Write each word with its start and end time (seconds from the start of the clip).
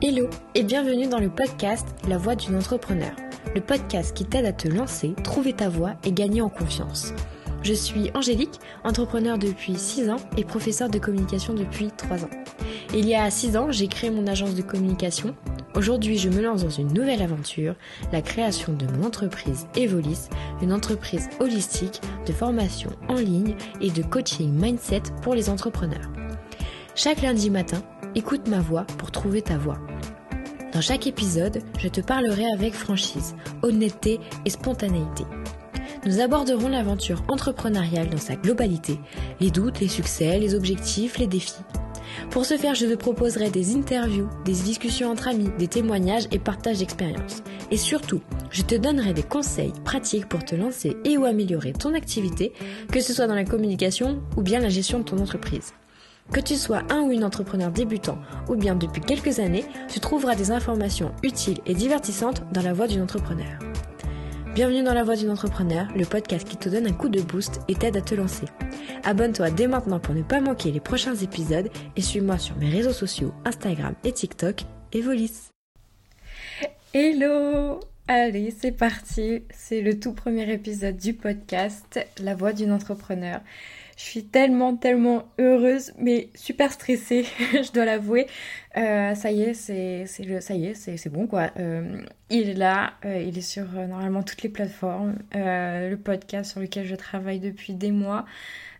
Hello 0.00 0.30
et 0.54 0.62
bienvenue 0.62 1.08
dans 1.08 1.18
le 1.18 1.28
podcast 1.28 1.84
La 2.08 2.18
voix 2.18 2.36
d'une 2.36 2.54
entrepreneur, 2.54 3.10
le 3.52 3.60
podcast 3.60 4.16
qui 4.16 4.24
t'aide 4.24 4.44
à 4.44 4.52
te 4.52 4.68
lancer, 4.68 5.16
trouver 5.24 5.54
ta 5.54 5.68
voix 5.68 5.94
et 6.04 6.12
gagner 6.12 6.40
en 6.40 6.48
confiance. 6.48 7.12
Je 7.64 7.72
suis 7.72 8.12
Angélique, 8.14 8.60
entrepreneur 8.84 9.38
depuis 9.38 9.74
6 9.74 10.10
ans 10.10 10.20
et 10.36 10.44
professeur 10.44 10.88
de 10.88 11.00
communication 11.00 11.52
depuis 11.52 11.90
3 11.96 12.24
ans. 12.24 12.30
Il 12.94 13.08
y 13.08 13.16
a 13.16 13.28
6 13.28 13.56
ans, 13.56 13.72
j'ai 13.72 13.88
créé 13.88 14.10
mon 14.10 14.28
agence 14.28 14.54
de 14.54 14.62
communication. 14.62 15.34
Aujourd'hui, 15.74 16.16
je 16.16 16.28
me 16.28 16.42
lance 16.42 16.62
dans 16.62 16.70
une 16.70 16.94
nouvelle 16.94 17.20
aventure, 17.20 17.74
la 18.12 18.22
création 18.22 18.74
de 18.74 18.86
mon 18.86 19.04
entreprise 19.04 19.66
Evolis, 19.74 20.28
une 20.62 20.72
entreprise 20.72 21.28
holistique 21.40 22.00
de 22.24 22.32
formation 22.32 22.90
en 23.08 23.14
ligne 23.14 23.56
et 23.80 23.90
de 23.90 24.04
coaching 24.04 24.52
mindset 24.52 25.02
pour 25.22 25.34
les 25.34 25.50
entrepreneurs. 25.50 26.08
Chaque 26.94 27.22
lundi 27.22 27.50
matin, 27.50 27.82
écoute 28.14 28.46
ma 28.46 28.60
voix 28.60 28.84
pour 28.98 29.10
trouver 29.10 29.42
ta 29.42 29.58
voix. 29.58 29.78
Dans 30.78 30.82
chaque 30.82 31.08
épisode, 31.08 31.60
je 31.80 31.88
te 31.88 32.00
parlerai 32.00 32.44
avec 32.52 32.72
franchise, 32.72 33.34
honnêteté 33.62 34.20
et 34.44 34.50
spontanéité. 34.50 35.24
Nous 36.06 36.20
aborderons 36.20 36.68
l'aventure 36.68 37.24
entrepreneuriale 37.26 38.08
dans 38.08 38.16
sa 38.16 38.36
globalité, 38.36 39.00
les 39.40 39.50
doutes, 39.50 39.80
les 39.80 39.88
succès, 39.88 40.38
les 40.38 40.54
objectifs, 40.54 41.18
les 41.18 41.26
défis. 41.26 41.64
Pour 42.30 42.44
ce 42.44 42.56
faire, 42.56 42.76
je 42.76 42.86
te 42.86 42.94
proposerai 42.94 43.50
des 43.50 43.74
interviews, 43.74 44.28
des 44.44 44.52
discussions 44.52 45.10
entre 45.10 45.26
amis, 45.26 45.50
des 45.58 45.66
témoignages 45.66 46.28
et 46.30 46.38
partage 46.38 46.78
d'expériences. 46.78 47.42
Et 47.72 47.76
surtout, 47.76 48.20
je 48.52 48.62
te 48.62 48.76
donnerai 48.76 49.14
des 49.14 49.24
conseils 49.24 49.72
pratiques 49.84 50.28
pour 50.28 50.44
te 50.44 50.54
lancer 50.54 50.96
et 51.04 51.18
ou 51.18 51.24
améliorer 51.24 51.72
ton 51.72 51.92
activité, 51.92 52.52
que 52.92 53.00
ce 53.00 53.12
soit 53.12 53.26
dans 53.26 53.34
la 53.34 53.42
communication 53.42 54.22
ou 54.36 54.42
bien 54.42 54.60
la 54.60 54.68
gestion 54.68 55.00
de 55.00 55.04
ton 55.04 55.18
entreprise. 55.18 55.72
Que 56.32 56.40
tu 56.40 56.56
sois 56.56 56.82
un 56.90 57.00
ou 57.00 57.12
une 57.12 57.24
entrepreneur 57.24 57.70
débutant 57.70 58.18
ou 58.48 58.54
bien 58.54 58.74
depuis 58.74 59.00
quelques 59.00 59.38
années, 59.38 59.64
tu 59.88 59.98
trouveras 59.98 60.34
des 60.34 60.50
informations 60.50 61.12
utiles 61.22 61.60
et 61.64 61.72
divertissantes 61.72 62.42
dans 62.52 62.60
la 62.60 62.74
voix 62.74 62.86
d'une 62.86 63.00
entrepreneur. 63.00 63.58
Bienvenue 64.54 64.82
dans 64.82 64.92
la 64.92 65.04
voix 65.04 65.16
d'une 65.16 65.30
entrepreneur, 65.30 65.88
le 65.96 66.04
podcast 66.04 66.46
qui 66.46 66.58
te 66.58 66.68
donne 66.68 66.86
un 66.86 66.92
coup 66.92 67.08
de 67.08 67.22
boost 67.22 67.60
et 67.68 67.74
t'aide 67.74 67.96
à 67.96 68.02
te 68.02 68.14
lancer. 68.14 68.44
Abonne-toi 69.04 69.50
dès 69.50 69.68
maintenant 69.68 70.00
pour 70.00 70.14
ne 70.14 70.22
pas 70.22 70.40
manquer 70.40 70.70
les 70.70 70.80
prochains 70.80 71.14
épisodes 71.14 71.70
et 71.96 72.02
suis-moi 72.02 72.36
sur 72.36 72.56
mes 72.56 72.68
réseaux 72.68 72.92
sociaux 72.92 73.32
Instagram 73.46 73.94
et 74.04 74.12
TikTok, 74.12 74.64
Evolis. 74.92 75.48
Hello 76.92 77.80
Allez, 78.06 78.50
c'est 78.58 78.72
parti, 78.72 79.44
c'est 79.50 79.82
le 79.82 80.00
tout 80.00 80.12
premier 80.12 80.50
épisode 80.50 80.96
du 80.96 81.12
podcast 81.12 82.00
La 82.22 82.34
voix 82.34 82.54
d'une 82.54 82.72
entrepreneur. 82.72 83.40
Je 83.98 84.04
suis 84.04 84.24
tellement, 84.24 84.76
tellement 84.76 85.24
heureuse, 85.40 85.92
mais 85.98 86.28
super 86.36 86.70
stressée, 86.70 87.26
je 87.52 87.72
dois 87.72 87.84
l'avouer. 87.84 88.28
Euh, 88.76 89.16
ça 89.16 89.32
y 89.32 89.42
est, 89.42 89.54
c'est, 89.54 90.06
le, 90.24 90.40
ça 90.40 90.54
y 90.54 90.66
est, 90.66 90.74
c'est, 90.74 91.08
bon 91.08 91.26
quoi. 91.26 91.50
Euh, 91.58 92.00
il 92.30 92.48
est 92.48 92.54
là, 92.54 92.92
euh, 93.04 93.20
il 93.20 93.36
est 93.36 93.42
sur 93.42 93.64
normalement 93.64 94.22
toutes 94.22 94.44
les 94.44 94.50
plateformes. 94.50 95.16
le 95.34 95.96
podcast 95.96 96.52
sur 96.52 96.60
lequel 96.60 96.86
je 96.86 96.94
travaille 96.94 97.40
depuis 97.40 97.74
des 97.74 97.90
mois. 97.90 98.24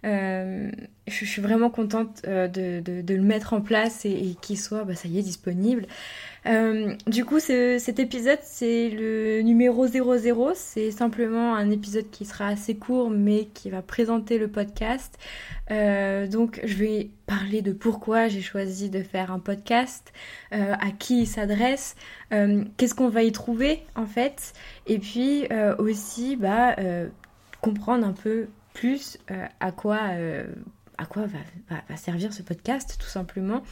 Je, 0.05 0.71
suis 1.07 1.43
vraiment 1.43 1.71
contente 1.71 2.23
de, 2.25 2.83
le 3.15 3.23
mettre 3.23 3.53
en 3.53 3.61
place 3.61 4.05
et, 4.05 4.37
qu'il 4.41 4.59
soit, 4.59 4.85
bah, 4.85 4.95
ça 4.95 5.09
y 5.09 5.19
est, 5.19 5.23
disponible. 5.23 5.87
Euh, 6.47 6.95
du 7.07 7.25
coup, 7.25 7.41
cet 7.41 7.99
épisode, 7.99 8.39
c'est 8.43 8.89
le 8.89 9.43
numéro 9.43 9.87
00. 9.87 10.53
C'est 10.55 10.91
simplement 10.91 11.55
un 11.55 11.71
épisode 11.71 12.11
qui 12.11 12.25
sera 12.25 12.49
assez 12.49 12.77
court, 12.77 13.11
mais 13.11 13.47
qui 13.47 13.71
va 13.71 13.83
présenter 13.83 14.39
le 14.39 14.49
podcast. 14.49 15.19
Euh, 15.71 16.27
donc, 16.27 16.61
je 16.65 16.75
vais 16.75 17.11
parler 17.27 17.61
de 17.61 17.73
pourquoi 17.73 18.29
j'ai 18.29 18.41
choisi 18.41 18.89
de 18.89 19.03
faire 19.03 19.31
un 19.31 19.39
podcast, 19.39 20.13
euh, 20.55 20.75
à 20.75 20.91
qui 20.91 21.23
il 21.23 21.27
s'adresse, 21.27 21.95
qu'est-ce 22.31 22.95
qu'on 22.95 23.09
va 23.09 23.23
y 23.23 23.33
trouver 23.33 23.83
en 23.95 24.07
fait, 24.07 24.55
et 24.87 24.99
puis 24.99 25.47
aussi 25.79 26.37
bah, 26.37 26.77
comprendre 27.61 28.07
un 28.07 28.13
peu 28.13 28.49
plus 28.75 29.19
à 29.61 29.73
quoi, 29.73 29.99
à 30.99 31.07
quoi 31.07 31.25
va 31.71 31.97
servir 31.97 32.33
ce 32.33 32.43
podcast, 32.43 32.97
tout 33.01 33.09
simplement. 33.09 33.63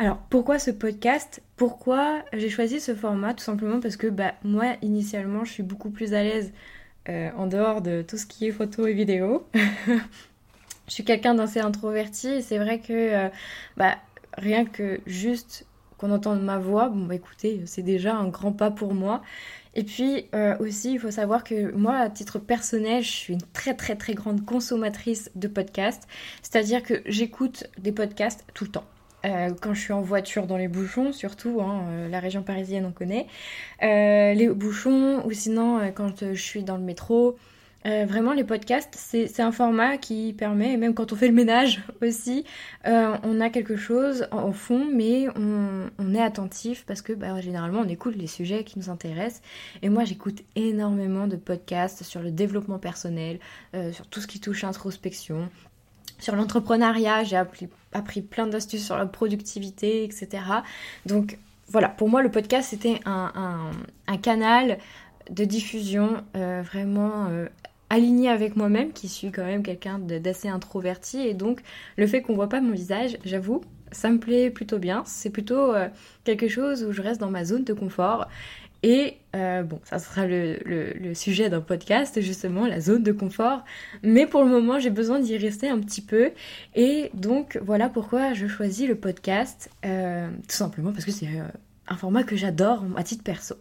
Alors 0.00 0.16
pourquoi 0.30 0.58
ce 0.58 0.70
podcast? 0.70 1.42
Pourquoi 1.56 2.24
j'ai 2.32 2.48
choisi 2.48 2.80
ce 2.80 2.94
format? 2.94 3.34
Tout 3.34 3.44
simplement 3.44 3.80
parce 3.80 3.98
que 3.98 4.06
bah, 4.06 4.32
moi 4.42 4.76
initialement 4.80 5.44
je 5.44 5.52
suis 5.52 5.62
beaucoup 5.62 5.90
plus 5.90 6.14
à 6.14 6.22
l'aise 6.22 6.54
euh, 7.10 7.28
en 7.36 7.46
dehors 7.46 7.82
de 7.82 8.00
tout 8.00 8.16
ce 8.16 8.24
qui 8.24 8.46
est 8.46 8.50
photo 8.50 8.86
et 8.86 8.94
vidéo. 8.94 9.46
je 9.54 10.00
suis 10.86 11.04
quelqu'un 11.04 11.34
d'assez 11.34 11.60
introverti 11.60 12.28
et 12.28 12.40
c'est 12.40 12.56
vrai 12.56 12.78
que 12.78 12.94
euh, 12.94 13.28
bah, 13.76 13.98
rien 14.38 14.64
que 14.64 15.02
juste 15.06 15.66
qu'on 16.00 16.12
entende 16.12 16.42
ma 16.42 16.58
voix, 16.58 16.88
bon 16.88 17.04
bah 17.04 17.14
écoutez, 17.14 17.60
c'est 17.66 17.82
déjà 17.82 18.16
un 18.16 18.28
grand 18.28 18.52
pas 18.52 18.70
pour 18.70 18.94
moi. 18.94 19.20
Et 19.74 19.84
puis 19.84 20.24
euh, 20.34 20.56
aussi, 20.58 20.94
il 20.94 20.98
faut 20.98 21.10
savoir 21.10 21.44
que 21.44 21.72
moi, 21.72 21.96
à 21.96 22.08
titre 22.08 22.38
personnel, 22.38 23.02
je 23.02 23.10
suis 23.10 23.34
une 23.34 23.42
très 23.52 23.74
très 23.74 23.96
très 23.96 24.14
grande 24.14 24.46
consommatrice 24.46 25.30
de 25.34 25.46
podcasts. 25.46 26.08
C'est-à-dire 26.40 26.82
que 26.82 27.02
j'écoute 27.04 27.64
des 27.78 27.92
podcasts 27.92 28.46
tout 28.54 28.64
le 28.64 28.70
temps. 28.70 28.86
Euh, 29.26 29.50
quand 29.60 29.74
je 29.74 29.80
suis 29.80 29.92
en 29.92 30.00
voiture 30.00 30.46
dans 30.46 30.56
les 30.56 30.68
bouchons, 30.68 31.12
surtout, 31.12 31.60
hein, 31.60 31.82
euh, 31.90 32.08
la 32.08 32.18
région 32.18 32.42
parisienne 32.42 32.86
on 32.86 32.92
connaît, 32.92 33.26
les 33.82 34.48
bouchons 34.48 35.22
ou 35.26 35.32
sinon 35.32 35.80
quand 35.94 36.24
je 36.32 36.40
suis 36.40 36.64
dans 36.64 36.78
le 36.78 36.82
métro. 36.82 37.36
Vraiment 37.84 38.32
les 38.32 38.44
podcasts, 38.44 38.94
c'est 38.94 39.40
un 39.40 39.52
format 39.52 39.96
qui 39.96 40.34
permet, 40.36 40.76
même 40.76 40.94
quand 40.94 41.12
on 41.12 41.16
fait 41.16 41.28
le 41.28 41.34
ménage 41.34 41.82
aussi, 42.02 42.44
on 42.84 43.40
a 43.40 43.50
quelque 43.50 43.76
chose 43.76 44.28
au 44.32 44.52
fond, 44.52 44.86
mais 44.92 45.28
on, 45.36 46.14
est 46.14 46.20
attentif 46.20 46.84
parce 46.86 47.02
que 47.02 47.12
bah, 47.12 47.40
généralement 47.40 47.80
on 47.80 47.88
écoute 47.88 48.16
les 48.16 48.26
sujets 48.26 48.64
qui 48.64 48.78
nous 48.78 48.90
intéressent. 48.90 49.42
Et 49.82 49.88
moi 49.88 50.04
j'écoute 50.04 50.42
énormément 50.56 51.26
de 51.26 51.36
podcasts 51.36 52.02
sur 52.02 52.20
le 52.20 52.30
développement 52.30 52.78
personnel, 52.78 53.38
sur 53.92 54.06
tout 54.08 54.20
ce 54.20 54.26
qui 54.26 54.40
touche 54.40 54.64
introspection, 54.64 55.48
sur 56.20 56.36
l'entrepreneuriat, 56.36 57.24
j'ai 57.24 57.36
appris, 57.36 58.22
plein 58.22 58.46
d'astuces 58.46 58.84
sur 58.84 58.96
la 58.96 59.06
productivité, 59.06 60.04
etc. 60.04 60.28
Donc 61.06 61.38
voilà, 61.68 61.88
pour 61.88 62.08
moi 62.08 62.22
le 62.22 62.30
podcast 62.30 62.70
c'était 62.70 63.00
un, 63.06 63.70
canal 64.22 64.78
de 65.30 65.44
diffusion 65.44 66.22
euh, 66.36 66.62
vraiment 66.62 67.26
euh, 67.30 67.46
aligné 67.90 68.28
avec 68.28 68.56
moi-même, 68.56 68.92
qui 68.92 69.08
suis 69.08 69.30
quand 69.30 69.44
même 69.44 69.62
quelqu'un 69.62 69.98
d'assez 69.98 70.48
introverti, 70.48 71.20
et 71.20 71.34
donc 71.34 71.60
le 71.96 72.06
fait 72.06 72.22
qu'on 72.22 72.34
voit 72.34 72.48
pas 72.48 72.60
mon 72.60 72.72
visage, 72.72 73.18
j'avoue, 73.24 73.62
ça 73.92 74.08
me 74.10 74.18
plaît 74.18 74.50
plutôt 74.50 74.78
bien. 74.78 75.02
C'est 75.04 75.30
plutôt 75.30 75.74
euh, 75.74 75.88
quelque 76.24 76.48
chose 76.48 76.84
où 76.84 76.92
je 76.92 77.02
reste 77.02 77.20
dans 77.20 77.30
ma 77.30 77.44
zone 77.44 77.64
de 77.64 77.72
confort 77.72 78.28
et 78.82 79.18
euh, 79.36 79.62
bon, 79.62 79.78
ça 79.84 79.98
sera 79.98 80.26
le, 80.26 81.12
sujet 81.14 81.50
d'un 81.50 81.60
podcast, 81.60 82.20
justement, 82.20 82.66
la 82.66 82.80
zone 82.80 83.02
de 83.02 83.12
confort. 83.12 83.64
Mais 84.02 84.26
pour 84.26 84.42
le 84.42 84.48
moment, 84.48 84.78
j'ai 84.78 84.90
besoin 84.90 85.20
d'y 85.20 85.36
rester 85.36 85.68
un 85.68 85.78
petit 85.80 86.00
peu. 86.00 86.30
Et 86.74 87.10
donc, 87.12 87.58
voilà 87.62 87.88
pourquoi 87.88 88.32
je 88.32 88.46
choisis 88.46 88.88
le 88.88 88.94
podcast. 88.94 89.70
Euh, 89.84 90.30
tout 90.48 90.56
simplement 90.56 90.92
parce 90.92 91.04
que 91.04 91.10
c'est 91.10 91.28
un 91.88 91.96
format 91.96 92.22
que 92.22 92.36
j'adore 92.36 92.84
à 92.96 93.02
titre 93.02 93.22
perso. 93.22 93.56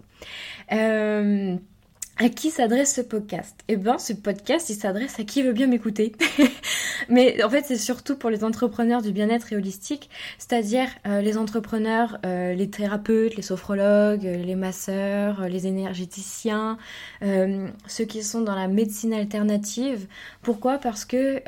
À 2.21 2.27
qui 2.27 2.51
s'adresse 2.51 2.95
ce 2.95 2.99
podcast? 2.99 3.57
Eh 3.69 3.77
bien, 3.77 3.97
ce 3.97 4.11
podcast, 4.11 4.69
il 4.69 4.75
s'adresse 4.75 5.17
à 5.21 5.23
qui 5.23 5.41
veut 5.41 5.53
bien 5.53 5.67
m'écouter. 5.67 6.11
Mais 7.09 7.41
en 7.41 7.49
fait, 7.49 7.63
c'est 7.65 7.77
surtout 7.77 8.17
pour 8.17 8.29
les 8.29 8.43
entrepreneurs 8.43 9.01
du 9.01 9.13
bien-être 9.13 9.53
et 9.53 9.55
holistique, 9.55 10.09
c'est-à-dire 10.37 10.89
euh, 11.07 11.21
les 11.21 11.37
entrepreneurs, 11.37 12.19
euh, 12.25 12.53
les 12.53 12.69
thérapeutes, 12.69 13.37
les 13.37 13.41
sophrologues, 13.41 14.27
euh, 14.27 14.35
les 14.35 14.55
masseurs, 14.55 15.47
les 15.47 15.65
énergéticiens, 15.65 16.77
ceux 17.21 18.03
qui 18.03 18.21
sont 18.21 18.41
dans 18.41 18.55
la 18.55 18.67
médecine 18.67 19.13
alternative. 19.13 20.05
Pourquoi? 20.41 20.77
Parce 20.77 21.05
que 21.05 21.41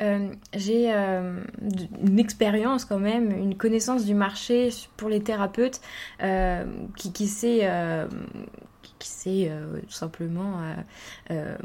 j'ai 0.54 0.90
une 0.90 2.18
expérience 2.18 2.86
quand 2.86 2.98
même, 2.98 3.30
une 3.30 3.56
connaissance 3.56 4.06
du 4.06 4.14
marché 4.14 4.70
pour 4.96 5.10
les 5.10 5.22
thérapeutes 5.22 5.82
qui, 6.96 7.12
qui 7.12 7.26
s'est 9.08 9.48
euh, 9.48 9.80
tout 9.80 9.92
simplement 9.92 10.60
euh, 10.60 10.74
euh, 11.30 11.56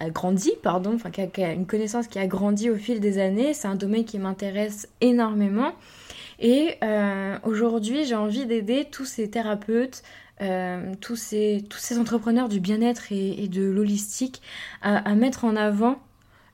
agrandi, 0.00 0.52
pardon, 0.62 0.94
enfin, 0.94 1.10
qui 1.10 1.42
a, 1.42 1.52
une 1.52 1.66
connaissance 1.66 2.08
qui 2.08 2.18
a 2.18 2.26
grandi 2.26 2.68
au 2.70 2.76
fil 2.76 3.00
des 3.00 3.18
années. 3.18 3.54
C'est 3.54 3.68
un 3.68 3.74
domaine 3.74 4.04
qui 4.04 4.18
m'intéresse 4.18 4.88
énormément. 5.00 5.72
Et 6.40 6.78
aujourd'hui, 7.44 8.04
j'ai 8.04 8.16
envie 8.16 8.44
d'aider 8.44 8.86
tous 8.90 9.06
ces 9.06 9.30
thérapeutes, 9.30 10.02
tous, 11.00 11.16
ces, 11.16 11.64
tous 11.70 11.78
ces 11.78 11.98
entrepreneurs 11.98 12.50
du 12.50 12.60
bien-être 12.60 13.12
et, 13.12 13.48
de 13.48 13.62
l'holistique 13.62 14.42
à, 14.82 15.14
mettre 15.14 15.46
en 15.46 15.56
avant 15.56 16.00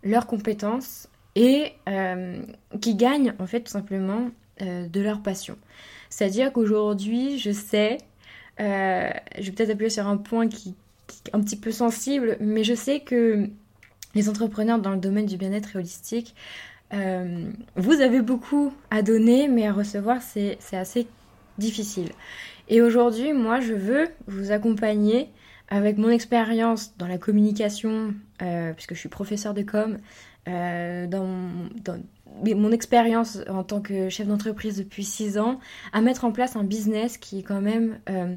leurs 0.05 0.29
compétences 0.29 1.09
et 1.35 1.73
qui 2.81 2.95
gagnent 2.95 3.35
en 3.41 3.47
fait 3.49 3.63
tout 3.63 3.73
simplement 3.73 4.31
de 4.61 5.01
leur 5.01 5.23
passion. 5.23 5.57
C'est-à-dire 6.11 6.53
qu'aujourd'hui, 6.53 7.39
je 7.39 7.53
sais 7.53 7.99
euh, 8.59 9.11
je 9.39 9.47
vais 9.47 9.53
peut-être 9.53 9.71
appuyer 9.71 9.91
sur 9.91 10.07
un 10.07 10.17
point 10.17 10.49
qui, 10.49 10.75
est 11.27 11.35
un 11.35 11.41
petit 11.41 11.57
peu 11.57 11.73
sensible, 11.73 12.37
mais 12.41 12.65
je 12.65 12.75
sais 12.75 13.01
que 13.01 13.49
les 14.15 14.29
entrepreneurs 14.29 14.79
dans 14.79 14.91
le 14.91 14.99
domaine 14.99 15.27
du 15.27 15.37
bien-être 15.37 15.77
holistique, 15.77 16.35
euh, 16.93 17.51
vous 17.77 18.01
avez 18.01 18.21
beaucoup 18.21 18.73
à 18.91 19.03
donner, 19.03 19.49
mais 19.49 19.67
à 19.67 19.73
recevoir, 19.73 20.23
c'est 20.23 20.59
assez 20.73 21.07
difficile. 21.59 22.11
Et 22.69 22.83
aujourd'hui, 22.83 23.33
moi, 23.33 23.61
je 23.61 23.75
veux 23.75 24.09
vous 24.27 24.53
accompagner 24.53 25.29
avec 25.71 25.99
mon 25.99 26.11
expérience 26.11 26.97
dans 26.99 27.07
la 27.07 27.19
communication, 27.19 28.15
euh, 28.43 28.73
puisque 28.73 28.95
je 28.95 28.99
suis 28.99 29.09
professeur 29.09 29.55
de 29.55 29.63
com, 29.63 29.99
euh, 30.49 31.07
dans, 31.07 31.27
mon 32.45 32.73
expérience 32.73 33.39
en 33.49 33.65
tant 33.65 33.81
que 33.81 34.09
chef 34.09 34.27
d'entreprise 34.27 34.79
depuis 34.79 35.05
6 35.05 35.39
ans, 35.39 35.61
à 35.93 36.01
mettre 36.01 36.25
en 36.25 36.33
place 36.33 36.57
un 36.57 36.65
business 36.65 37.19
qui 37.19 37.41
est 37.41 37.43
quand 37.43 37.61
même 37.61 37.99
euh, 38.09 38.35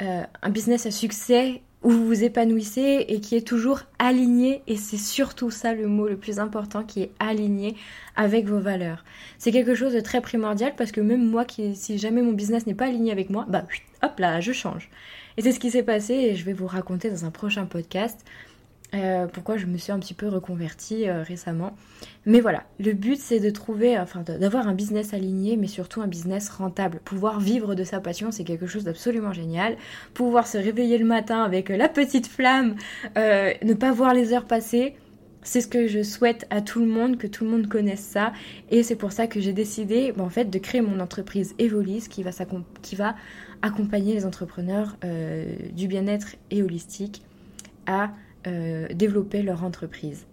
un 0.00 0.50
business 0.50 0.86
à 0.86 0.90
succès 0.90 1.62
où 1.82 1.90
vous 1.90 2.06
vous 2.06 2.24
épanouissez 2.24 3.04
et 3.08 3.20
qui 3.20 3.36
est 3.36 3.46
toujours 3.46 3.80
aligné, 3.98 4.62
et 4.66 4.76
c'est 4.76 4.96
surtout 4.96 5.50
ça 5.50 5.74
le 5.74 5.88
mot 5.88 6.06
le 6.06 6.16
plus 6.16 6.38
important, 6.38 6.84
qui 6.84 7.02
est 7.02 7.10
aligné 7.18 7.76
avec 8.14 8.46
vos 8.46 8.60
valeurs. 8.60 9.04
C'est 9.38 9.50
quelque 9.50 9.74
chose 9.74 9.92
de 9.92 10.00
très 10.00 10.20
primordial 10.20 10.74
parce 10.76 10.92
que 10.92 11.00
même 11.00 11.28
moi, 11.28 11.44
qui, 11.44 11.74
si 11.74 11.98
jamais 11.98 12.22
mon 12.22 12.32
business 12.32 12.66
n'est 12.66 12.74
pas 12.74 12.86
aligné 12.86 13.10
avec 13.10 13.30
moi, 13.30 13.46
bah 13.48 13.66
hop 14.02 14.18
là, 14.18 14.40
je 14.40 14.52
change. 14.52 14.90
Et 15.36 15.42
c'est 15.42 15.52
ce 15.52 15.60
qui 15.60 15.70
s'est 15.70 15.82
passé 15.82 16.14
et 16.14 16.36
je 16.36 16.44
vais 16.44 16.52
vous 16.52 16.66
raconter 16.66 17.10
dans 17.10 17.24
un 17.24 17.30
prochain 17.30 17.66
podcast. 17.66 18.24
Euh, 18.94 19.26
pourquoi 19.26 19.56
je 19.56 19.64
me 19.64 19.78
suis 19.78 19.90
un 19.90 19.98
petit 19.98 20.12
peu 20.12 20.28
reconvertie 20.28 21.08
euh, 21.08 21.22
récemment. 21.22 21.74
Mais 22.26 22.40
voilà, 22.40 22.64
le 22.78 22.92
but 22.92 23.18
c'est 23.18 23.40
de 23.40 23.48
trouver, 23.48 23.98
enfin 23.98 24.20
d'avoir 24.20 24.68
un 24.68 24.74
business 24.74 25.14
aligné, 25.14 25.56
mais 25.56 25.66
surtout 25.66 26.02
un 26.02 26.06
business 26.06 26.50
rentable. 26.50 27.00
Pouvoir 27.02 27.40
vivre 27.40 27.74
de 27.74 27.84
sa 27.84 28.00
passion, 28.00 28.30
c'est 28.30 28.44
quelque 28.44 28.66
chose 28.66 28.84
d'absolument 28.84 29.32
génial. 29.32 29.78
Pouvoir 30.12 30.46
se 30.46 30.58
réveiller 30.58 30.98
le 30.98 31.06
matin 31.06 31.42
avec 31.42 31.70
la 31.70 31.88
petite 31.88 32.26
flamme, 32.26 32.76
euh, 33.16 33.52
ne 33.62 33.72
pas 33.72 33.92
voir 33.92 34.12
les 34.12 34.34
heures 34.34 34.44
passer. 34.44 34.94
C'est 35.42 35.60
ce 35.60 35.68
que 35.68 35.88
je 35.88 36.02
souhaite 36.02 36.46
à 36.50 36.60
tout 36.60 36.80
le 36.80 36.86
monde, 36.86 37.18
que 37.18 37.26
tout 37.26 37.44
le 37.44 37.50
monde 37.50 37.68
connaisse 37.68 38.00
ça. 38.00 38.32
Et 38.70 38.82
c'est 38.82 38.96
pour 38.96 39.12
ça 39.12 39.26
que 39.26 39.40
j'ai 39.40 39.52
décidé 39.52 40.12
en 40.18 40.28
fait, 40.30 40.46
de 40.46 40.58
créer 40.58 40.80
mon 40.80 41.00
entreprise 41.00 41.54
Evolis 41.58 42.08
qui 42.08 42.22
va, 42.22 43.16
accompagner 43.62 44.14
les 44.14 44.24
entrepreneurs 44.24 44.96
du 45.72 45.88
bien-être 45.88 46.36
et 46.50 46.62
holistique 46.62 47.22
à 47.86 48.12
euh, 48.46 48.88
développer 48.92 49.42
leur 49.42 49.62
entreprise. 49.62 50.26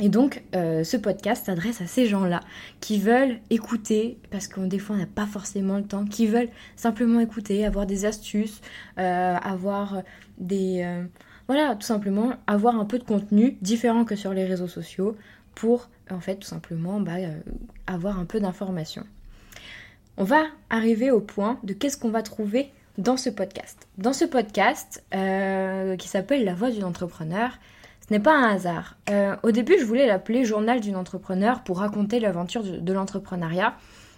Et 0.00 0.08
donc, 0.08 0.42
euh, 0.56 0.82
ce 0.82 0.96
podcast 0.96 1.44
s'adresse 1.44 1.82
à 1.82 1.86
ces 1.86 2.06
gens-là 2.06 2.40
qui 2.80 2.98
veulent 2.98 3.38
écouter, 3.50 4.18
parce 4.30 4.48
qu'on 4.48 4.66
des 4.66 4.78
fois 4.78 4.96
on 4.96 4.98
n'a 4.98 5.06
pas 5.06 5.26
forcément 5.26 5.76
le 5.76 5.84
temps, 5.84 6.06
qui 6.06 6.26
veulent 6.26 6.48
simplement 6.74 7.20
écouter, 7.20 7.66
avoir 7.66 7.84
des 7.84 8.06
astuces, 8.06 8.60
euh, 8.98 9.36
avoir 9.36 10.02
des... 10.38 11.04
voilà, 11.46 11.74
tout 11.74 11.86
simplement 11.86 12.32
avoir 12.46 12.76
un 12.76 12.84
peu 12.84 12.98
de 12.98 13.04
contenu 13.04 13.56
différent 13.60 14.04
que 14.04 14.16
sur 14.16 14.32
les 14.32 14.44
réseaux 14.44 14.68
sociaux 14.68 15.16
pour, 15.54 15.88
en 16.10 16.20
fait, 16.20 16.36
tout 16.36 16.48
simplement 16.48 17.00
bah, 17.00 17.12
avoir 17.86 18.18
un 18.18 18.24
peu 18.24 18.40
d'informations. 18.40 19.04
On 20.16 20.24
va 20.24 20.44
arriver 20.70 21.10
au 21.10 21.20
point 21.20 21.58
de 21.64 21.72
qu'est-ce 21.72 21.96
qu'on 21.96 22.10
va 22.10 22.22
trouver 22.22 22.70
dans 22.98 23.16
ce 23.16 23.30
podcast. 23.30 23.88
Dans 23.98 24.12
ce 24.12 24.24
podcast 24.24 25.02
euh, 25.14 25.96
qui 25.96 26.08
s'appelle 26.08 26.44
La 26.44 26.54
voix 26.54 26.70
d'une 26.70 26.84
entrepreneur, 26.84 27.58
ce 28.06 28.12
n'est 28.12 28.20
pas 28.20 28.36
un 28.36 28.54
hasard. 28.54 28.96
Euh, 29.10 29.34
au 29.42 29.50
début, 29.50 29.76
je 29.78 29.84
voulais 29.84 30.06
l'appeler 30.06 30.44
Journal 30.44 30.80
d'une 30.80 30.96
entrepreneur 30.96 31.62
pour 31.64 31.78
raconter 31.78 32.20
l'aventure 32.20 32.62
de, 32.62 32.92
l'entrepreneuriat. 32.92 33.74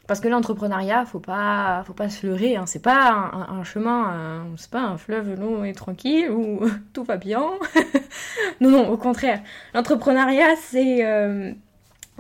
Parce 0.07 0.21
que 0.21 0.29
l'entrepreneuriat, 0.29 1.05
faut 1.05 1.21
pas, 1.21 1.83
faut 1.87 1.93
pas 1.93 2.09
se 2.09 2.27
leurrer. 2.27 2.57
Hein. 2.57 2.65
C'est 2.67 2.83
pas 2.83 3.31
un, 3.33 3.65
chemin, 3.65 4.47
c'est 4.57 4.71
pas 4.71 4.83
un 4.83 4.99
fleuve 4.99 5.39
long 5.39 5.65
et 5.65 5.73
tranquille 5.73 6.31
où 6.31 6.61
tout 6.93 7.05
va 7.05 7.17
bien. 7.17 7.43
non, 8.61 8.71
non, 8.71 8.89
au 8.89 8.97
contraire. 8.97 9.41
L'entrepreneuriat, 9.75 10.55
c'est 10.57 11.05
euh, 11.05 11.53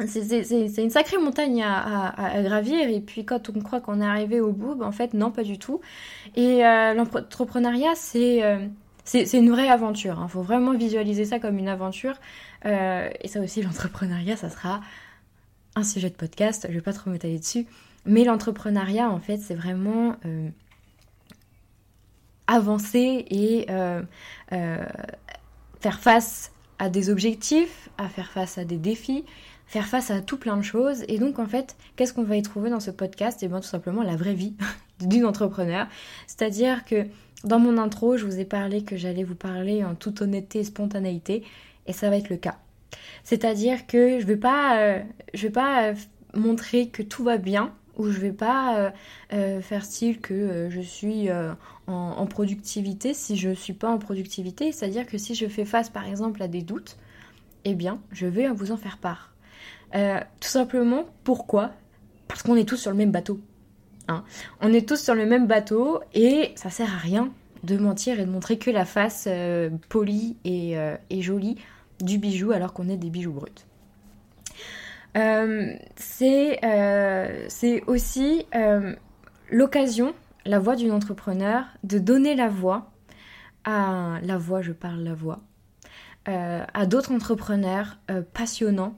c'est 0.05 0.83
une 0.83 0.91
sacrée 0.91 1.17
montagne 1.17 1.62
à, 1.62 2.43
gravir 2.43 2.88
et 2.88 3.00
puis 3.00 3.25
quand 3.25 3.49
on 3.49 3.61
croit 3.61 3.81
qu'on 3.81 4.03
est 4.03 4.06
arrivé 4.06 4.41
au 4.41 4.53
bout, 4.53 4.75
ben 4.75 4.87
en 4.87 4.93
fait 4.93 5.15
non 5.15 5.31
pas 5.31 5.43
du 5.43 5.59
tout. 5.59 5.81
Et 6.35 6.67
euh, 6.67 6.93
l'entrepreneuriat 6.93 7.94
euh, 8.17 8.67
c'est 9.05 9.33
une 9.33 9.50
vraie 9.50 9.69
aventure. 9.69 10.17
Il 10.19 10.25
hein. 10.25 10.29
faut 10.29 10.43
vraiment 10.43 10.75
visualiser 10.75 11.25
ça 11.25 11.38
comme 11.38 11.56
une 11.59 11.69
aventure. 11.69 12.15
Euh, 12.67 13.09
et 13.23 13.29
ça 13.29 13.41
aussi 13.41 13.62
l'entrepreneuriat 13.62 14.37
ça 14.37 14.50
sera 14.50 14.81
un 15.76 15.84
sujet 15.84 16.11
de 16.11 16.17
podcast. 16.17 16.67
Je 16.69 16.75
vais 16.75 16.81
pas 16.81 16.93
trop 16.93 17.11
m'étaler 17.11 17.38
dessus. 17.38 17.67
Mais 18.05 18.25
l'entrepreneuriat 18.25 19.08
en 19.11 19.20
fait 19.20 19.38
c'est 19.38 19.55
vraiment 19.55 20.17
avancer 22.46 23.25
et 23.31 23.67
faire 25.81 26.00
face 26.00 26.52
à 26.78 26.88
des 26.88 27.11
objectifs, 27.11 27.88
à 27.99 28.08
faire 28.08 28.31
face 28.31 28.58
à 28.58 28.64
des 28.64 28.76
défis 28.76 29.25
faire 29.67 29.87
face 29.87 30.11
à 30.11 30.20
tout 30.20 30.38
plein 30.38 30.56
de 30.56 30.62
choses. 30.62 31.05
Et 31.08 31.19
donc, 31.19 31.38
en 31.38 31.46
fait, 31.46 31.76
qu'est-ce 31.96 32.14
qu'on 32.14 32.23
va 32.23 32.37
y 32.37 32.43
trouver 32.43 32.70
dans 32.70 32.81
ce 32.81 32.90
podcast? 32.90 33.43
Et 33.43 33.46
eh 33.46 33.49
bien, 33.49 33.61
tout 33.61 33.67
simplement, 33.67 34.02
la 34.02 34.17
vraie 34.17 34.34
vie 34.34 34.55
d'une 35.00 35.26
entrepreneur. 35.26 35.87
C'est-à-dire 36.26 36.84
que 36.84 37.06
dans 37.44 37.58
mon 37.58 37.78
intro, 37.78 38.17
je 38.17 38.25
vous 38.25 38.38
ai 38.38 38.44
parlé 38.44 38.82
que 38.82 38.96
j'allais 38.96 39.25
vous 39.25 39.34
parler 39.34 39.84
en 39.84 39.94
toute 39.94 40.23
honnêteté 40.23 40.61
et 40.61 40.64
spontanéité, 40.64 41.44
et 41.87 41.93
ça 41.93 42.08
va 42.11 42.17
être 42.17 42.31
le 42.31 42.37
cas. 42.37 42.56
C'est-à-dire 43.27 43.88
que 43.88 44.21
je 44.21 44.25
vais 44.25 44.37
pas, 44.37 44.79
euh, 44.79 45.03
vais 45.35 45.50
pas 45.50 45.88
euh, 45.88 45.94
montrer 46.35 46.91
que 46.91 47.03
tout 47.03 47.25
va 47.25 47.38
bien, 47.38 47.73
ou 47.97 48.09
je 48.09 48.21
vais 48.21 48.33
pas 48.33 48.93
euh, 49.33 49.61
faire 49.62 49.85
style 49.85 50.21
que 50.21 50.69
je 50.71 50.81
suis 50.81 51.29
en, 51.88 52.27
productivité 52.27 53.15
si 53.15 53.37
je 53.37 53.55
suis 53.55 53.73
pas 53.73 53.91
en 53.91 53.99
productivité. 53.99 54.71
C'est-à-dire 54.71 55.06
que 55.06 55.19
si 55.19 55.35
je 55.35 55.47
fais 55.47 55.65
face, 55.65 55.91
par 55.91 56.06
exemple, 56.06 56.41
à 56.43 56.47
des 56.47 56.62
doutes, 56.62 56.99
eh 57.65 57.75
bien, 57.75 58.00
je 58.12 58.27
vais 58.27 58.49
vous 58.49 58.71
en 58.71 58.77
faire 58.77 58.99
part. 58.99 59.33
Tout 59.93 60.49
simplement, 60.49 61.06
pourquoi? 61.25 61.73
Parce 62.29 62.43
qu'on 62.43 62.55
est 62.55 62.69
tous 62.69 62.77
sur 62.77 62.91
le 62.91 62.97
même 62.99 63.12
bateau. 63.12 63.41
Hein. 64.09 64.25
On 64.61 64.73
est 64.75 64.87
tous 64.87 65.03
sur 65.03 65.15
le 65.15 65.25
même 65.25 65.47
bateau 65.47 66.00
et 66.15 66.53
ça 66.55 66.69
sert 66.69 66.93
à 66.93 66.99
rien 66.99 67.33
de 67.65 67.79
mentir 67.79 68.21
et 68.21 68.27
de 68.27 68.31
montrer 68.31 68.59
que 68.59 68.71
la 68.71 68.85
face 68.85 69.27
polie 69.88 70.37
et, 70.44 70.77
jolie 71.23 71.56
du 72.00 72.19
bijou 72.19 72.52
alors 72.52 72.72
qu'on 72.72 72.88
est 72.88 72.96
des 72.96 73.10
bijoux 73.10 73.32
bruts. 73.32 73.50
c'est 75.96 77.82
aussi 77.87 78.46
l'occasion, 79.50 80.14
la 80.44 80.58
voix 80.58 80.76
d'une 80.76 80.93
entrepreneur, 80.93 81.64
de 81.84 81.98
donner 81.98 82.34
la 82.34 82.48
voix 82.48 82.90
à 83.64 84.20
la 84.22 84.38
voix, 84.38 84.62
je 84.62 84.72
parle 84.72 85.00
la 85.00 85.14
voix, 85.14 85.40
à 86.26 86.87
d'autres 86.87 87.12
entrepreneurs 87.12 87.99
passionnants 88.32 88.97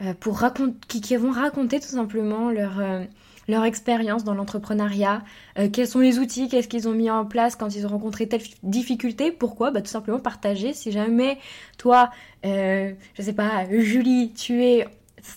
euh, 0.00 0.14
pour 0.14 0.40
qui, 0.86 1.00
qui, 1.00 1.16
vont 1.16 1.32
raconter 1.32 1.80
tout 1.80 1.88
simplement 1.88 2.50
leur, 2.50 2.78
euh, 2.78 3.04
leur 3.48 3.64
expérience 3.64 4.24
dans 4.24 4.34
l'entrepreneuriat, 4.34 5.24
euh, 5.58 5.68
quels 5.72 5.88
sont 5.88 6.00
les 6.00 6.18
outils, 6.18 6.48
qu'est-ce 6.48 6.68
qu'ils 6.68 6.88
ont 6.88 6.92
mis 6.92 7.10
en 7.10 7.24
place 7.24 7.56
quand 7.56 7.74
ils 7.74 7.86
ont 7.86 7.90
rencontré 7.90 8.28
telle 8.28 8.42
difficulté, 8.62 9.32
pourquoi? 9.32 9.70
Bah, 9.70 9.82
Tout 9.82 9.88
simplement 9.88 10.20
partager. 10.20 10.72
Si 10.72 10.92
jamais 10.92 11.38
toi, 11.78 12.10
je 12.44 12.94
sais 13.18 13.32
pas, 13.32 13.66
Julie, 13.70 14.32
tu 14.32 14.64
es 14.64 14.86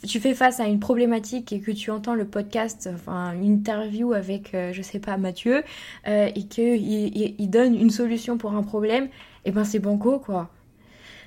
tu 0.07 0.19
fais 0.19 0.35
face 0.35 0.59
à 0.59 0.67
une 0.67 0.79
problématique 0.79 1.51
et 1.51 1.59
que 1.59 1.71
tu 1.71 1.89
entends 1.89 2.13
le 2.13 2.25
podcast, 2.25 2.87
enfin 2.93 3.33
une 3.33 3.45
interview 3.45 4.13
avec, 4.13 4.51
je 4.53 4.81
sais 4.81 4.99
pas, 4.99 5.17
Mathieu, 5.17 5.63
et 6.05 6.43
qu'il 6.47 7.35
il, 7.39 7.49
donne 7.49 7.75
une 7.75 7.89
solution 7.89 8.37
pour 8.37 8.53
un 8.53 8.61
problème, 8.63 9.05
et 9.05 9.09
eh 9.45 9.51
ben 9.51 9.63
c'est 9.63 9.79
banco 9.79 10.19
quoi. 10.19 10.51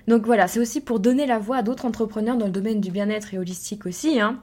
Donc 0.07 0.27
voilà, 0.27 0.49
c'est 0.49 0.61
aussi 0.61 0.81
pour 0.81 1.01
donner 1.01 1.27
la 1.27 1.39
voix 1.39 1.59
à 1.59 1.63
d'autres 1.63 1.87
entrepreneurs 1.87 2.37
dans 2.37 2.47
le 2.47 2.53
domaine 2.53 2.81
du 2.81 2.91
bien-être 2.91 3.33
et 3.33 3.39
holistique 3.39 3.87
aussi. 3.87 4.21
Hein. 4.21 4.43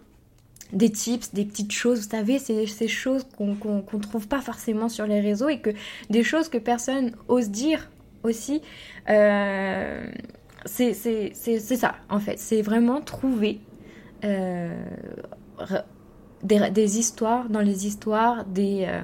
Des 0.73 0.89
tips, 0.89 1.33
des 1.33 1.45
petites 1.45 1.71
choses, 1.71 2.03
vous 2.03 2.09
savez, 2.09 2.39
c'est 2.39 2.65
ces 2.65 2.87
choses 2.87 3.25
qu'on 3.37 3.55
ne 3.55 4.01
trouve 4.01 4.27
pas 4.27 4.41
forcément 4.41 4.87
sur 4.87 5.05
les 5.05 5.19
réseaux 5.19 5.49
et 5.49 5.59
que 5.59 5.71
des 6.09 6.23
choses 6.23 6.47
que 6.47 6.57
personne 6.57 7.11
ose 7.27 7.49
dire 7.49 7.89
aussi. 8.23 8.61
Euh, 9.09 10.09
c'est 10.65 10.93
ça, 11.33 11.95
en 12.09 12.19
fait. 12.19 12.37
C'est 12.37 12.61
vraiment 12.61 13.01
trouver 13.01 13.59
euh, 14.23 14.83
des, 16.43 16.99
histoires, 16.99 17.49
dans 17.49 17.61
les 17.61 17.87
histoires, 17.87 18.45
des, 18.45 18.85
euh, 18.87 19.01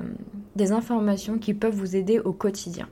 des 0.56 0.72
informations 0.72 1.40
qui 1.40 1.54
peuvent 1.54 1.76
vous 1.76 1.96
aider 1.96 2.20
au 2.20 2.34
quotidien. 2.34 2.88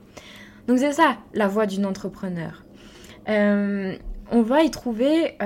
Donc 0.66 0.78
c'est 0.78 0.92
ça, 0.92 1.16
la 1.32 1.46
voix 1.46 1.66
d'une 1.66 1.86
entrepreneur. 1.86 2.64
On 3.28 4.42
va 4.42 4.62
y 4.62 4.70
trouver 4.70 5.36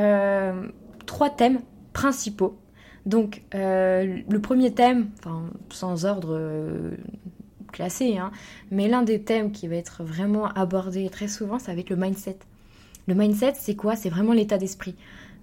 trois 1.07 1.31
thèmes 1.31 1.61
principaux. 1.93 2.57
Donc 3.07 3.43
euh, 3.55 4.21
le 4.29 4.41
premier 4.41 4.73
thème, 4.73 5.11
enfin 5.19 5.45
sans 5.71 6.05
ordre 6.05 6.39
classé, 7.73 8.19
hein, 8.19 8.31
mais 8.71 8.89
l'un 8.89 9.03
des 9.03 9.23
thèmes 9.23 9.53
qui 9.53 9.69
va 9.69 9.77
être 9.77 10.03
vraiment 10.03 10.49
abordé 10.49 11.09
très 11.09 11.29
souvent, 11.29 11.59
ça 11.59 11.73
va 11.75 11.81
être 11.81 11.91
le 11.91 11.97
mindset. 11.97 12.39
Le 13.07 13.15
mindset, 13.15 13.55
c'est 13.59 13.77
quoi? 13.77 13.97
C'est 13.97 14.11
vraiment 14.11 14.33
l'état 14.33 14.59
d'esprit. 14.59 14.97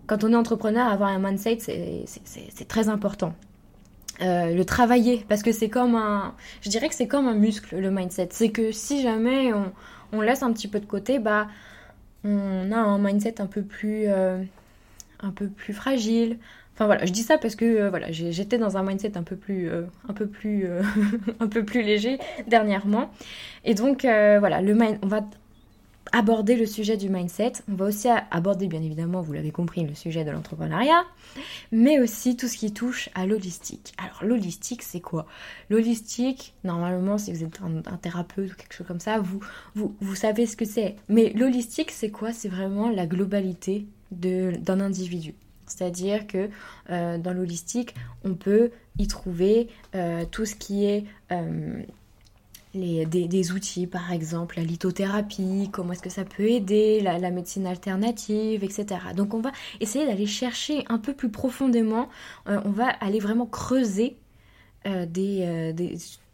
Quand 0.05 0.23
on 0.23 0.31
est 0.31 0.35
entrepreneur, 0.35 0.87
avoir 0.87 1.09
un 1.09 1.19
mindset, 1.19 1.59
c'est 2.05 2.67
très 2.67 2.89
important. 2.89 3.33
le 4.19 4.63
travailler, 4.63 5.25
parce 5.27 5.41
que 5.41 5.51
c'est 5.51 5.69
comme 5.69 5.95
un, 5.95 6.33
je 6.61 6.69
dirais 6.69 6.87
que 6.87 6.95
c'est 6.95 7.07
comme 7.07 7.27
un 7.27 7.33
muscle, 7.33 7.77
le 7.77 7.91
mindset. 7.91 8.29
C'est 8.31 8.49
que 8.49 8.71
si 8.71 9.01
jamais 9.01 9.51
on, 10.13 10.21
laisse 10.21 10.43
un 10.43 10.53
petit 10.53 10.67
peu 10.67 10.79
de 10.79 10.85
côté, 10.85 11.19
bah 11.19 11.47
on 12.23 12.71
a 12.71 12.77
un 12.77 12.97
mindset 12.97 13.35
euh, 13.39 14.43
un 15.19 15.31
peu 15.31 15.47
plus 15.47 15.73
fragile, 15.73 16.37
Enfin 16.77 16.85
voilà, 16.85 17.07
je 17.07 17.11
dis 17.11 17.23
ça 17.23 17.39
parce 17.39 17.55
que 17.55 17.65
euh, 17.65 17.89
voilà, 17.89 18.11
j'étais 18.11 18.59
dans 18.59 18.77
un 18.77 18.83
mindset 18.83 19.17
un 19.17 19.23
peu 19.23 19.35
plus, 19.35 19.67
euh, 19.67 19.85
un 20.07 20.13
peu 20.13 20.27
plus, 20.27 20.67
euh, 20.67 20.83
un 21.39 21.47
peu 21.47 21.65
plus 21.65 21.81
léger 21.81 22.19
dernièrement. 22.45 23.09
Et 23.65 23.73
donc 23.73 24.03
voilà, 24.03 24.61
le 24.61 24.75
mind, 24.75 24.99
on 25.01 25.07
va 25.07 25.21
aborder 26.11 26.55
le 26.55 26.67
sujet 26.67 26.95
du 26.95 27.09
mindset. 27.09 27.53
On 27.67 27.73
va 27.73 27.85
aussi 27.85 28.09
aborder, 28.29 28.67
bien 28.67 28.83
évidemment, 28.83 29.21
vous 29.21 29.33
l'avez 29.33 29.49
compris, 29.49 29.87
le 29.87 29.95
sujet 29.95 30.23
de 30.23 30.29
l'entrepreneuriat, 30.29 31.03
mais 31.71 31.99
aussi 31.99 32.37
tout 32.37 32.47
ce 32.47 32.55
qui 32.55 32.71
touche 32.71 33.09
à 33.15 33.25
l'holistique. 33.25 33.93
Alors 33.97 34.23
l'holistique, 34.23 34.83
c'est 34.83 35.01
quoi? 35.01 35.25
L'holistique, 35.71 36.53
normalement, 36.63 37.17
si 37.17 37.33
vous 37.33 37.43
êtes 37.43 37.59
un, 37.63 37.97
thérapeute 37.97 38.51
ou 38.51 38.55
quelque 38.55 38.75
chose 38.75 38.87
comme 38.87 38.99
ça, 38.99 39.17
vous, 39.17 39.39
vous, 39.73 39.95
vous 39.99 40.15
savez 40.15 40.45
ce 40.45 40.55
que 40.55 40.65
c'est. 40.65 40.95
Mais 41.09 41.33
l'holistique, 41.33 41.89
c'est 41.89 42.11
quoi? 42.11 42.33
C'est 42.33 42.49
vraiment 42.49 42.91
la 42.91 43.07
globalité 43.07 43.87
d'un 44.11 44.79
individu. 44.79 45.33
C'est-à-dire 45.67 46.27
que 46.27 46.49
euh, 46.89 47.17
dans 47.17 47.33
l'holistique, 47.33 47.93
on 48.23 48.33
peut 48.33 48.71
y 48.97 49.07
trouver 49.07 49.67
euh, 49.95 50.25
tout 50.29 50.45
ce 50.45 50.55
qui 50.55 50.85
est 50.85 51.05
euh, 51.31 51.83
des, 52.73 53.51
outils, 53.51 53.87
par 53.87 54.11
exemple 54.11 54.57
la 54.57 54.63
lithothérapie, 54.63 55.69
comment 55.71 55.93
est-ce 55.93 56.01
que 56.01 56.09
ça 56.09 56.25
peut 56.25 56.49
aider, 56.49 57.01
la, 57.01 57.31
médecine 57.31 57.65
alternative, 57.65 58.63
etc. 58.63 58.85
Donc 59.15 59.33
on 59.33 59.41
va 59.41 59.51
essayer 59.79 60.05
d'aller 60.05 60.27
chercher 60.27 60.85
un 60.87 60.99
peu 60.99 61.13
plus 61.13 61.29
profondément, 61.29 62.07
on 62.45 62.69
va 62.69 62.87
aller 62.87 63.19
vraiment 63.19 63.47
creuser 63.47 64.17
des 64.85 65.73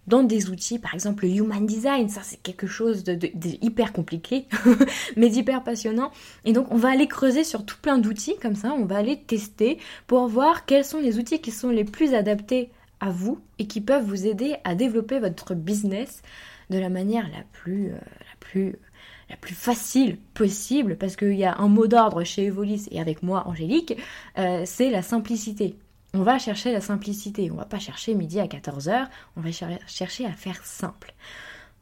dans 0.07 0.23
des 0.23 0.49
outils, 0.49 0.79
par 0.79 0.93
exemple 0.93 1.25
le 1.25 1.31
Human 1.31 1.65
Design, 1.65 2.09
ça 2.09 2.21
c'est 2.23 2.41
quelque 2.41 2.67
chose 2.67 3.03
de, 3.03 3.29
hyper 3.61 3.93
compliqué, 3.93 4.47
mais 5.15 5.29
d'hyper 5.29 5.63
passionnant. 5.63 6.11
Et 6.45 6.53
donc 6.53 6.67
on 6.71 6.77
va 6.77 6.89
aller 6.89 7.07
creuser 7.07 7.43
sur 7.43 7.65
tout 7.65 7.77
plein 7.81 7.97
d'outils 7.97 8.35
comme 8.41 8.55
ça, 8.55 8.73
on 8.73 8.85
va 8.85 8.97
aller 8.97 9.17
tester 9.17 9.77
pour 10.07 10.27
voir 10.27 10.65
quels 10.65 10.85
sont 10.85 10.99
les 10.99 11.19
outils 11.19 11.39
qui 11.39 11.51
sont 11.51 11.69
les 11.69 11.85
plus 11.85 12.13
adaptés 12.13 12.69
à 12.99 13.09
vous 13.09 13.39
et 13.59 13.67
qui 13.67 13.81
peuvent 13.81 14.05
vous 14.05 14.27
aider 14.27 14.55
à 14.63 14.75
développer 14.75 15.19
votre 15.19 15.55
business 15.55 16.21
de 16.69 16.79
la 16.79 16.89
manière 16.89 17.27
la 17.29 17.43
plus, 17.51 17.87
euh, 17.87 17.95
la 17.95 18.35
plus, 18.39 18.75
la 19.29 19.35
plus 19.35 19.55
facile 19.55 20.17
possible, 20.33 20.97
parce 20.97 21.15
qu'il 21.15 21.35
y 21.35 21.43
a 21.43 21.57
un 21.57 21.67
mot 21.67 21.87
d'ordre 21.87 22.23
chez 22.23 22.45
Evolis 22.45 22.87
et 22.91 23.01
avec 23.01 23.21
moi 23.21 23.47
Angélique, 23.47 23.97
euh, 24.37 24.63
c'est 24.65 24.89
la 24.89 25.01
simplicité 25.01 25.75
on 26.13 26.21
va 26.21 26.37
chercher 26.37 26.71
la 26.71 26.81
simplicité. 26.81 27.49
On 27.51 27.55
va 27.55 27.65
pas 27.65 27.79
chercher 27.79 28.13
midi 28.13 28.39
à 28.39 28.45
14h, 28.45 29.07
on 29.35 29.41
va 29.41 29.49
chercher 29.51 30.25
à 30.25 30.31
faire 30.31 30.63
simple. 30.65 31.13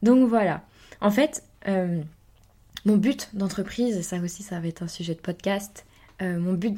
Donc 0.03 0.27
voilà. 0.27 0.63
En 1.01 1.11
fait, 1.11 1.43
euh, 1.67 2.01
mon 2.85 2.97
but 2.97 3.29
d'entreprise, 3.33 3.97
et 3.97 4.03
ça 4.03 4.19
aussi 4.19 4.43
ça 4.43 4.59
va 4.59 4.67
être 4.67 4.83
un 4.83 4.87
sujet 4.87 5.15
de 5.15 5.19
podcast, 5.19 5.85
euh, 6.21 6.39
mon 6.39 6.53
but 6.53 6.75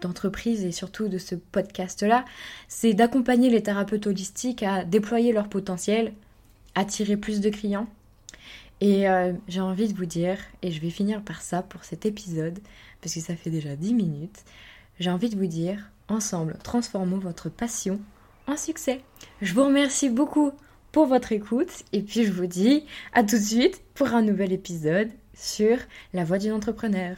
d'entreprise 0.00 0.64
et 0.64 0.72
surtout 0.72 1.08
de 1.08 1.18
ce 1.18 1.34
podcast-là, 1.34 2.24
c'est 2.68 2.94
d'accompagner 2.94 3.50
les 3.50 3.62
thérapeutes 3.62 4.06
holistiques 4.06 4.62
à 4.62 4.84
déployer 4.84 5.32
leur 5.32 5.48
potentiel, 5.48 6.14
attirer 6.74 7.16
plus 7.16 7.40
de 7.40 7.50
clients. 7.50 7.86
Et 8.80 9.08
euh, 9.08 9.34
j'ai 9.46 9.60
envie 9.60 9.92
de 9.92 9.96
vous 9.96 10.06
dire, 10.06 10.38
et 10.62 10.72
je 10.72 10.80
vais 10.80 10.88
finir 10.88 11.22
par 11.22 11.42
ça 11.42 11.62
pour 11.62 11.84
cet 11.84 12.06
épisode, 12.06 12.58
parce 13.02 13.14
que 13.14 13.20
ça 13.20 13.36
fait 13.36 13.50
déjà 13.50 13.76
10 13.76 13.92
minutes, 13.92 14.42
j'ai 14.98 15.10
envie 15.10 15.28
de 15.28 15.36
vous 15.36 15.46
dire, 15.46 15.90
Ensemble, 16.10 16.58
transformons 16.64 17.18
votre 17.18 17.48
passion 17.48 18.00
en 18.48 18.56
succès. 18.56 19.00
Je 19.40 19.54
vous 19.54 19.64
remercie 19.64 20.10
beaucoup 20.10 20.50
pour 20.90 21.06
votre 21.06 21.30
écoute 21.30 21.84
et 21.92 22.02
puis 22.02 22.24
je 22.24 22.32
vous 22.32 22.48
dis 22.48 22.84
à 23.12 23.22
tout 23.22 23.36
de 23.36 23.42
suite 23.42 23.80
pour 23.94 24.08
un 24.08 24.22
nouvel 24.22 24.52
épisode 24.52 25.10
sur 25.34 25.78
la 26.12 26.24
voie 26.24 26.38
d'une 26.38 26.50
entrepreneur. 26.50 27.16